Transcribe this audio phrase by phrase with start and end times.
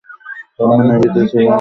[0.59, 1.47] আমি নেভিতে ছিলাম।